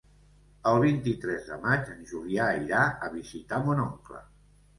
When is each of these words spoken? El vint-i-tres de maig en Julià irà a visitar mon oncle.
El 0.69 0.77
vint-i-tres 0.83 1.45
de 1.49 1.57
maig 1.65 1.91
en 1.91 1.99
Julià 2.13 2.49
irà 2.63 2.81
a 2.87 3.11
visitar 3.19 3.61
mon 3.69 3.85
oncle. 3.87 4.25